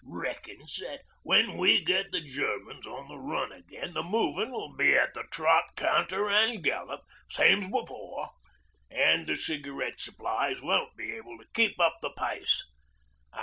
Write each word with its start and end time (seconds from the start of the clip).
Reckons 0.03 0.77
that 0.77 1.01
when 1.21 1.57
we 1.57 1.85
get 1.85 2.11
the 2.11 2.21
Germans 2.21 2.87
on 2.87 3.07
the 3.07 3.19
run 3.19 3.51
again 3.51 3.93
the 3.93 4.01
movin' 4.01 4.49
will 4.49 4.75
be 4.75 4.95
at 4.95 5.13
the 5.13 5.25
trot 5.29 5.73
canter 5.75 6.27
an' 6.27 6.63
gallop, 6.63 7.03
same's 7.29 7.69
before; 7.69 8.31
an' 8.89 9.27
the 9.27 9.35
cigarette 9.35 9.99
supplies 10.01 10.59
won't 10.59 10.97
be 10.97 11.11
able 11.15 11.37
to 11.37 11.45
keep 11.53 11.79
up 11.79 11.97
the 12.01 12.09
pace. 12.17 12.65